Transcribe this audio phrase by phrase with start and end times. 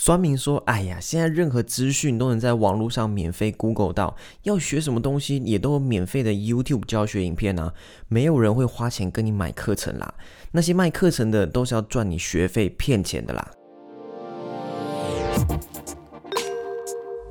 [0.00, 7.74] 酸民说：“哎呀，现在任何资讯都能在网络上免费 Google 到，要学什么东西也都有免费的 YouTube 教学影片啊，
[8.06, 10.14] 没有人会花钱跟你买课程啦。
[10.52, 13.50] 那些卖课程的都是要赚你学费骗钱的啦。”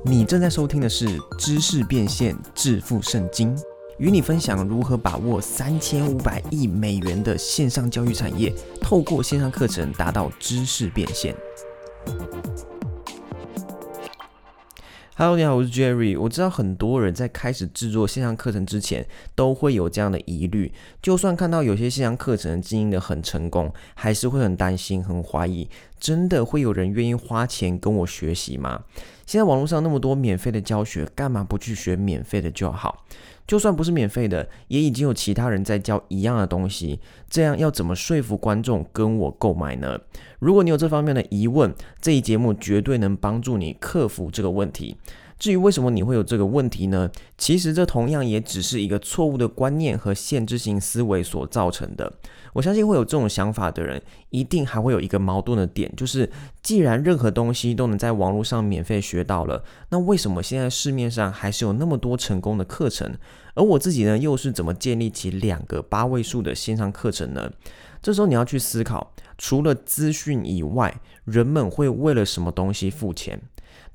[0.04, 3.56] 你正在收听的是《知识变现致富圣经》，
[3.96, 11.34] 与你分享如何把握三千五百亿美元的线上教育产业，透过线上课程达到知识变现。
[15.20, 16.16] Hello，你好，我是 Jerry。
[16.16, 19.04] 我知道很多人在开始制作线上课程之前，
[19.34, 20.70] 都会有这样的疑虑。
[21.02, 28.84] 就算看到有些线上课程经营的很成功，还是会很担心、很怀疑，真的会有人愿意花钱跟我学习吗？
[29.26, 33.04] 现在网络上那么多免费的教学，干嘛不去学免费的就好？
[33.46, 39.98] 就算不是免费的，也已经有其他人在教一样的东西，这样要怎么说服观众跟我购买呢？
[40.38, 44.96] 如果你有这方面的疑问，这一节目绝对能帮助你克服这个问题。
[45.38, 47.10] 至于为什么你会有这个问题呢？
[47.36, 52.12] 其实这同样也只是一个错误的观念和限制性思维所造成的。
[52.54, 56.28] 我相信会有这种想法的人，一定还会有一个矛盾的点，就是
[56.62, 63.14] 既然任何东西都能在网络上免费学到了，那为什么现在市面上还是有那么多成功的课程？
[63.54, 67.52] 而我自己呢，又是怎么建立起两个八位数的线上课程呢？
[68.02, 73.40] 这时候你要去思考，除了资讯以外，人们会为了什么东西付钱？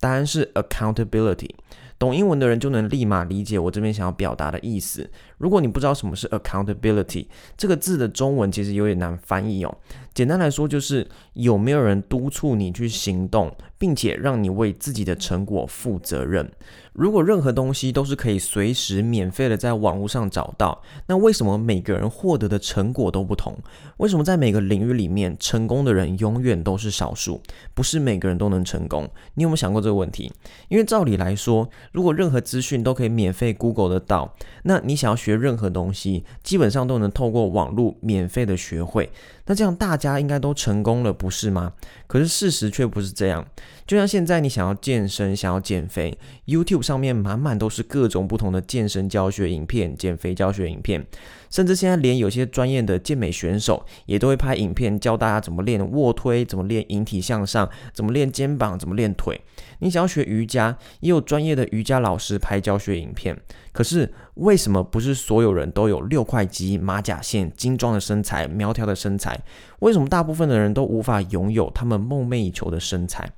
[0.04, 1.50] 答案是 accountability。
[1.98, 5.10] 懂英文的人就能立马理解我这边想要表达的意思。
[5.38, 9.74] 如果你不知道什么是 accountability 这个字的中文，其实有点难翻译哦。
[10.14, 16.52] 简单来说，就是有没有人督促你去行动，并且让你为自己的成果负责任。
[16.94, 23.58] 如果任何东西都是可以随时免费的在网络上找到，那为什么每个人获得的成果都不同？
[23.98, 27.42] 为什么在每个领域里面成功的人永远都是少数？
[27.74, 29.10] 不是每个人都能成功？
[29.34, 30.32] 你有没有想过这个问题？
[30.70, 39.12] 因为照理来说，如果任何资讯都可以免费 Google 得到，那你想要学任何东西，基本上都能透过网络免费的学会。
[39.46, 41.74] 那这样大家应该都成功了，不是吗？
[42.08, 43.46] 可是事实却不是这样。
[43.86, 51.06] 就像现在你想要健身、想要减肥，YouTube 上面满满都是各种不同的健身教学影片、减肥教学影片，
[51.50, 59.42] 甚至现在连有些专业的健美选手也都会拍影片教大家怎么练卧推、怎么练引体向上、怎么练肩膀、怎么练腿。
[59.80, 63.38] 你想要学瑜伽，也有专业的瑜伽老师拍教学影片。
[63.74, 69.38] 可是为什么不是所有人都有六块肌、马甲线、精壮的身材、苗条的身材？
[69.80, 73.30] 为什么大部分的人都无法拥有他们梦寐以求的身材？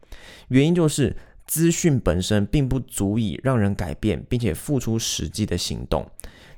[0.48, 1.16] 原因就是
[1.48, 6.06] 资讯本身并不足以让人改变，并且付出实际的行动。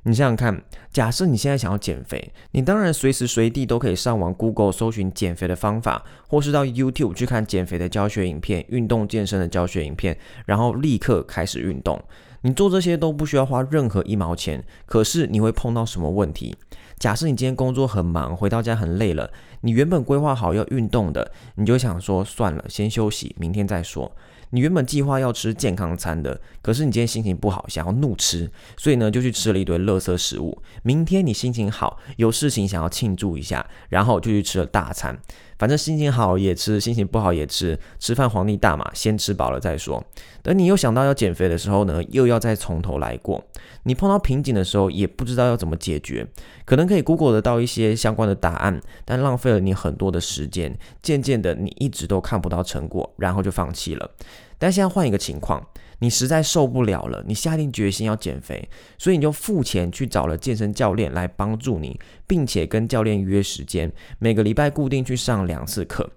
[0.03, 12.01] 你想想看，假设你现在想要减肥，你当然随时随地都可以上网 Google 搜寻减肥的方法，或是到 YouTube 去看减肥的教学影片、运动健身的教学影片，然后立刻开始运动。
[12.41, 16.55] 你做这些都不需要花任何一毛钱，可是你会碰到什么问题？
[16.99, 19.29] 假设你今天工作很忙，回到家很累了，
[19.61, 24.11] 你原本规划好要运动的，你就想说算了，先休息，明天再说。
[24.51, 30.61] 你原本计划要吃健康餐的，可是你今天心情不好，想要怒吃，所以呢就去吃了一堆垃圾食物。
[30.83, 35.19] 明天你心情好，有事情想要庆祝一下，然后就去吃了大餐。
[35.57, 40.03] 反正心情好也吃，心情不好也吃，吃饭皇帝大嘛，先吃饱了再说。
[40.43, 43.43] 等你又想到要减肥的时候呢，又要再从头来过。
[43.83, 46.27] 你碰到瓶颈的时候，也不知道要怎么解决，
[46.63, 50.77] 可能可以 Google 得到一些相关的答案，但浪费了你很多的时间。
[51.01, 54.11] 渐渐的，你一直都看不到成果，然后就放弃了。
[54.57, 55.65] 但现在换一个情况。
[55.99, 58.69] 你实在受不了了，你下定决心要减肥，
[58.99, 66.07] 所以你就付钱去找了健身教练来帮助你，并且跟教练约时间，每个礼拜固定去上两次课。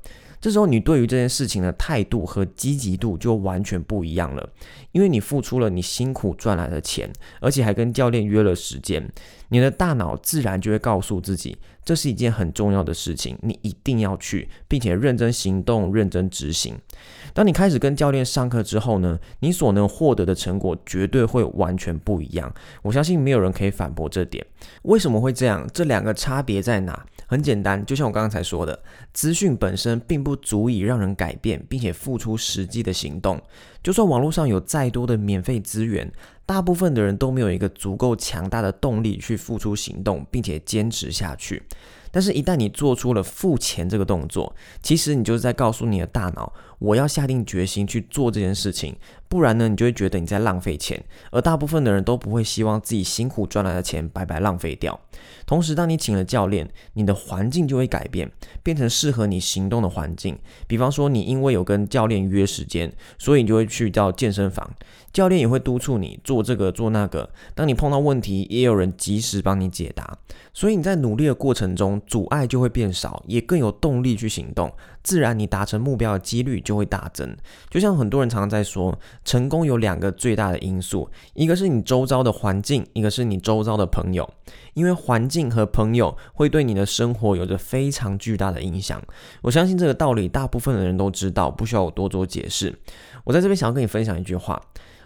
[0.41, 4.49] 这时候你对于这件事情的态度和积极度就完全不一样了，
[4.93, 9.07] 因为你付出了你辛苦赚来的钱，而且还跟教练约了时间，
[9.51, 16.75] 你的大脑自然就会告诉自己，这是一件很重要的事情，你一定要去，并且认真行动、认真执行。
[17.35, 22.53] 当你开始跟教练上课之后呢，你所能获得的成果绝对会完全不一样。
[22.83, 24.45] 我相信没有人可以反驳这点。
[24.83, 25.69] 为什么会这样？
[25.73, 27.07] 这两个差别在哪？
[27.31, 28.83] 很简单，就像我刚才说的，
[29.13, 33.41] 资讯本身并不足以让人改变，并且付出实际的行动。
[33.85, 36.11] 就算网络上有再多的免费资源，
[36.45, 41.63] 大部分的人都没有一个足够强大的动力去付出行动，并且坚持下去。
[42.11, 48.97] 但是，一旦你做出了付钱这个动作，其实你就是在告诉你的大脑，我要下定决心去做这件事情，
[49.29, 51.01] 不然呢，你就会觉得你在浪费钱。
[51.31, 54.99] 而大部分的人都不会希望自己辛苦赚来的钱白白浪费掉。
[55.47, 58.31] 同时，当你请了教练，你的环境就会改变，
[58.63, 60.39] 变成适合你行动的环境。
[60.67, 64.69] 比方说，你因为有跟教练约时间，所以你就会去到健身房。
[65.13, 67.29] 教练也会督促你做这个做那个。
[67.55, 70.17] 当你碰到问题，也有人及时帮你解答。
[70.55, 74.73] 所以你在努力的过程中，阻碍就会变少，也更有动力去行动。
[75.03, 77.37] 自然，你达成目标的几率就就会大增。
[77.69, 84.29] 就像很多人常常在说，成功有两个最大的因素，一个是你周遭的环境，一个是你周遭的朋友。
[84.75, 89.03] 因为环境和朋友会对你的生活有着非常巨大的影响。
[89.43, 92.73] 我相信这个道理，大部分的人都知道，不需要我多做解释。
[93.25, 94.63] 我在这边想要跟你分享一句话。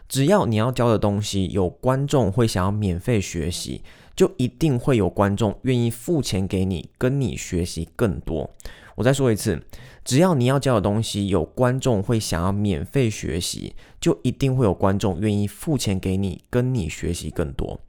[0.08, 3.82] 只要你要教的东西有观众会想要免费学习，
[4.14, 8.50] 就一定会有观众愿意付钱给你，跟你学习更多。
[8.96, 9.60] 我再说一次，
[10.04, 17.80] 只要你要教的东西有观众会想要免费学习，就一定会有观众愿意付钱给你，跟你学习更多。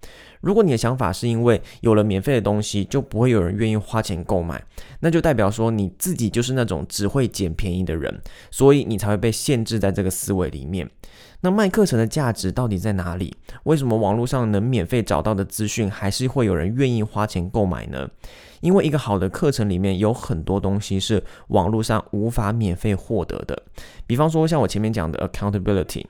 [0.42, 4.64] 如果你的想法是因为有了免费的东西就不会有人愿意花钱购买，
[5.00, 8.20] 那就代表说你自己就是那种只会捡便宜的人，
[8.50, 10.90] 所以你才会被限制在这个思维里面。
[11.46, 13.36] 那卖课程的价值到底在哪里？
[13.66, 18.10] 为什么网络上能免费找到的资讯还是会有人愿意花钱购买呢？
[18.66, 23.62] 因为一个好的课程里面有很多东西是网络上无法免费获得的，
[24.08, 26.04] 比方说像我前面讲的 accountability，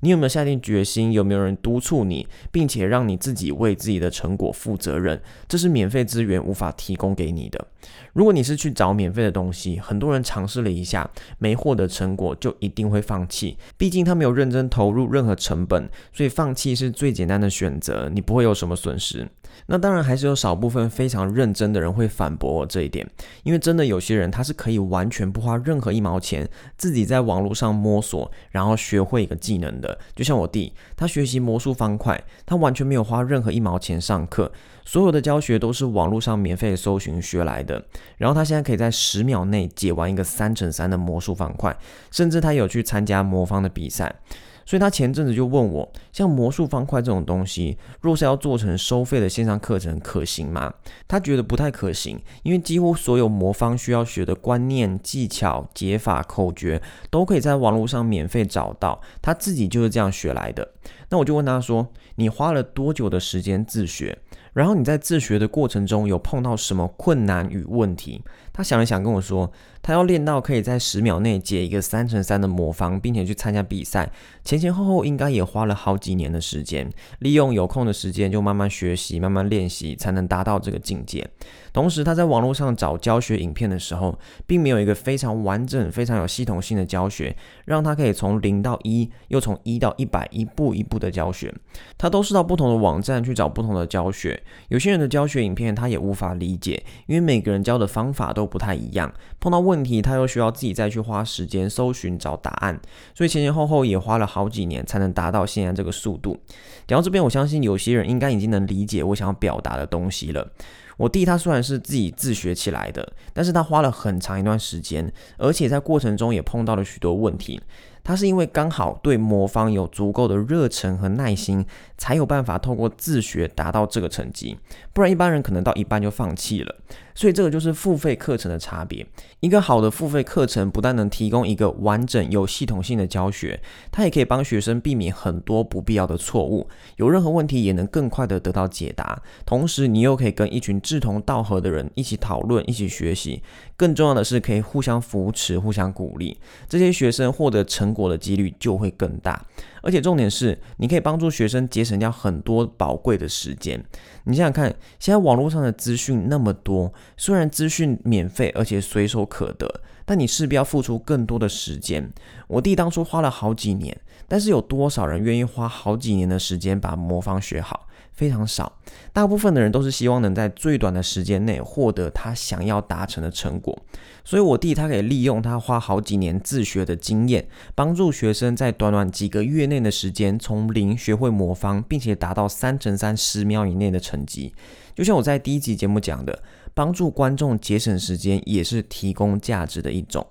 [0.00, 1.12] 你有没有下定决心？
[1.12, 5.18] 有没有人督促你，并且让你自己为自己的成果负责任？
[5.48, 7.66] 这是免费资源无法提供给你的。
[8.12, 13.56] 如果你是去找免费的东西，很多人尝试了一下没获得成果，就一定会放弃。
[13.78, 19.26] 毕竟他没有认真投入任何成本，所以放弃是最简单的选择，你不会有什么损失。
[19.66, 23.08] 那当然还是有少部分非常认真的人会反驳我这一点，
[23.42, 29.98] 因为真的有些人他是可以完全不花任何一毛钱，自己在网络上摸索，然后学会一个技能的。
[30.14, 34.50] 就像我弟，他学习魔术方块，他完全没有花任何一毛钱上课，
[34.84, 37.84] 所有的教学都是网络上免费搜寻学来的。
[38.16, 41.76] 然后他现在可以在十秒内解完一个三乘三的魔术方块，
[42.10, 44.14] 甚至他有去参加魔方的比赛。
[44.64, 50.72] 所以他前阵子就问我，像魔术方块这种东西，若是要做成收费的线上课程，可行吗？
[51.06, 56.80] 他觉得不太可行，因为几乎所有魔方需要学的观念、技巧、解法、口诀，
[57.10, 59.00] 都可以在网络上免费找到。
[59.20, 60.68] 他自己就是这样学来的。
[61.12, 61.86] 那我就问他说
[62.16, 64.18] ：“你花了多久的时间自学？
[64.54, 69.52] 然后你在自学的过程中有碰到什么困难与问题？”他想了想跟我说。
[69.84, 74.08] 他要练到可以在十秒内解一个三乘三的魔方，并且去参加比赛，
[74.44, 76.88] 前前后后应该也花了好几年的时间。
[77.18, 81.28] 利用有空的时间就慢慢学习、慢慢练习，才能达到这个境界。
[81.72, 84.16] 同时，他在网络上找教学影片的时候，
[84.46, 87.34] 并没有一个非常完整、非常有系统性的教学，
[87.64, 91.52] 让他可以从零到一，又从一到一百，一步一步的教学。
[91.98, 94.42] 他都是到不同的网站去找不同的教学。
[94.68, 99.12] 有些人的教学影片他也无法理解，因为每个人教的方法都不太一样。
[99.40, 102.80] 碰到问题，他又需要自己再去花时间搜寻找答案，
[103.14, 106.38] 所以前前后后也花了好几年才能达到现在这个速度。
[106.86, 110.50] 讲到这边，我相信有些人应该已经能理解我想要表达的东西了。
[110.98, 117.60] 我弟他虽然是自己自学起来的，但是他花了很长一段时间，而且在过程中也碰到了许多问题。
[118.04, 121.64] 他是因为刚好对魔方有足够的热忱和耐心，
[122.02, 124.58] 才有办法透过自学达到这个成绩，
[124.92, 126.74] 不然一般人可能到一半就放弃了。
[127.14, 129.06] 所以这个就是付费课程的差别。
[129.38, 133.60] 一个好的付费课程不但能提供一个完整有系统性的教学，
[133.92, 139.22] 它也可以帮学生避免很多不必要的错误，有任何问题也能更快的得到解答。
[139.46, 143.40] 同时，你又可以跟一群志同道合的人一起讨论、一起学习。
[143.76, 146.36] 更重要的是，可以互相扶持、互相鼓励，
[146.68, 149.44] 这些学生获得成果的几率就会更大。
[149.82, 153.84] 而且重点是，你可以帮助学生节省掉很多宝贵的时间。
[154.24, 162.10] 你想想看，现在网络上的资讯那么多，虽然资讯免费而且随手可得，但你势必要付出更多的时间。
[162.48, 167.88] 我弟当初花了好几年，但是有多少人愿意花好几年的时间把魔方学好？
[168.12, 168.78] 非常少，
[169.12, 173.76] 大部分的人都是希望能在最短的时间内获得他想要达成的成果。
[174.24, 184.54] 所以，我弟他可以利用他花好几年自学的经验，帮助学生在短短几个月内的时间，从零学会魔方，并且达到三乘三十秒以内的成绩。
[184.94, 186.42] 就像我在第一集节目讲的，
[186.74, 190.24] 帮助观众节省时间，也是提供价值的一种。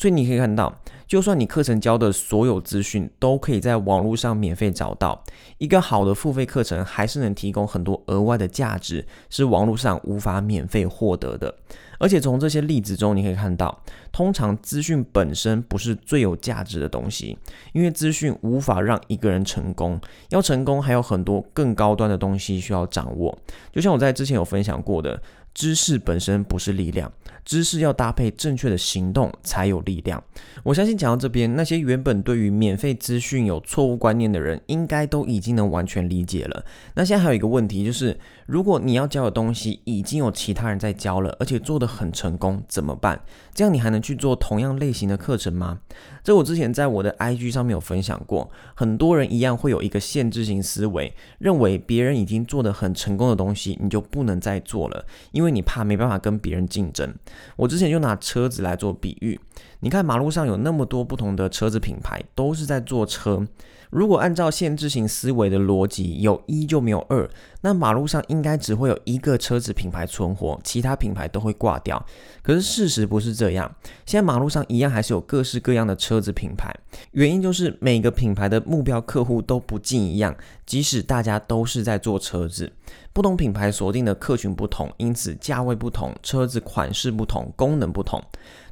[0.00, 0.74] 所以你可以看到，
[1.06, 5.22] 就算你课程教的所有资讯都可以在网络上免费找到，
[5.58, 11.54] 一个好的付费课程还是能提供很多额外的价值，是网络上无法免费获得的。
[11.98, 17.36] 而且从这些例子中，你可以看到，通常资讯本身不是最有价值的东西，
[17.74, 23.38] 因为资讯无法让一个人成功，要成功还有很多更高端的东西需要掌握。
[23.70, 25.20] 就像我在之前有分享过的。
[25.52, 27.12] 知识本身不是力量，
[27.44, 30.22] 知识要搭配正确的行动才有力量。
[30.62, 36.64] 我相信讲到这边，那些原本对于免费资讯有错误观念的人，应该都已经能完全理解了。
[36.94, 38.18] 那现在还有一个问题就是，
[38.50, 43.22] 如果你要教的东西已经有其他人在教了，而且做得很成功，怎么办？
[43.54, 45.78] 这样你还能去做同样类型的课程吗？
[46.24, 55.06] 这我之前在我的 IG 上面有分享过，很多人一样会有一个限制性思维，认为别人已经做得很成功的东西，你就不能再做了。
[55.30, 57.14] 因为你怕没办法跟别人竞争。
[57.54, 59.38] 我之前就拿车子来做比喻，
[59.78, 63.46] 你看马路上有那么多不同的车子品牌，都是在做车。
[63.90, 67.28] 如果按照限制型思维的逻辑，有一就没有二，
[67.60, 72.04] 那马路上应该只会有一个车子品牌存活，其他品牌都会挂掉。
[72.42, 73.74] 可是事实不是这样，
[74.06, 76.72] 现在马路上一样还是有各式各样的车子品牌，
[77.12, 82.72] 原因就是每个品牌的目标客户都不尽一样，即使大家都是在做车子，
[83.12, 88.22] 不同品牌锁定的客群不同，因此价位不同，车子款式不同，功能不同。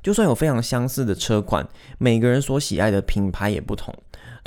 [0.00, 3.92] 就算有非常相似的车款，每个人所喜爱的品牌也不同。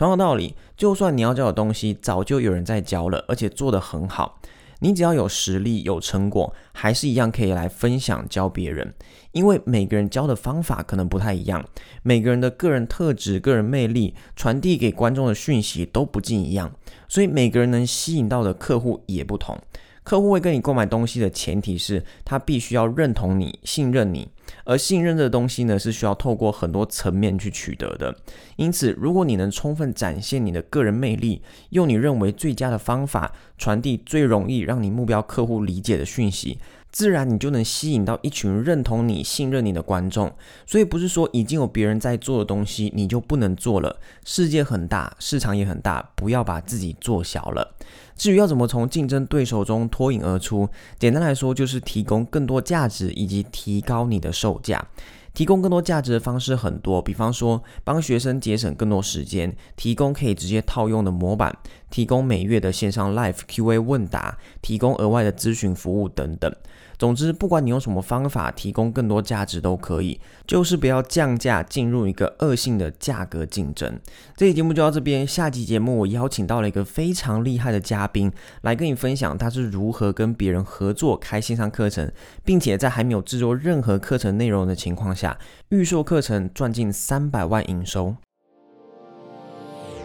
[0.02, 4.42] 同样道理，就算你要教的东西早就有人在教了，而且做得很好，
[4.80, 8.96] 你只要有实力、有成果，还是一样可以来分享教别人。
[9.32, 11.64] 因为每个人教的方法可能不太一样，
[12.02, 16.72] 每个人的个人特质、个人魅力，传递给观众的讯息都不尽一样，
[17.08, 19.56] 所以每个人能吸引到的客户也不同。
[20.02, 24.28] 客户会跟你购买东西的前提是他必须要认同你、信任你。
[24.64, 28.16] 而信任这东西呢，是需要透过很多层面去取得的。
[28.56, 36.58] 因此，如果你能充分展现你的个人魅力，用你认为最佳的方法传递最容易让你目标客户理解的讯息。
[36.92, 40.30] 自然你就能吸引到一群认同你、信任你的观众。
[40.66, 43.98] 所以不是说已经有别人在做的东西你就不能做了。
[44.26, 47.76] 世界很大，市场也很大，不要把自己做小了。
[48.16, 54.88] 至于要怎么从竞争对手中脱颖而出，简单来说就是提供更多价值以及提高你的售价。
[55.34, 61.58] 提供更多价值的方式很多，比方说帮学生节省更多时间，提供可以直接套用的模板，
[61.90, 66.54] 提供每月的线上 Live Q&A 问答，提供额外的咨询服务等等。
[67.02, 74.00] 总之，不管你用什么方法提供更多价值都可以，就是不要降价进入一个恶性的价格竞争。
[74.36, 78.32] 这期节目就到这边，下期节目我邀请到了一个非常厉害的嘉宾
[78.62, 82.12] 来跟你分享他是如何跟别人合作开线上课程，
[82.46, 85.40] 并且在还没有制作任何课程内容的情况下，
[85.70, 88.16] 预售课程赚进三百万营收。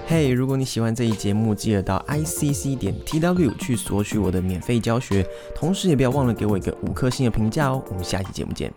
[0.09, 7.83] 嘿，如果你喜欢这一节目，记得到 i c c 点 t w 去索取我的免费教学，同时也不要忘了给我一个五颗星的评价哦。
[7.89, 8.73] 我们下期节目见。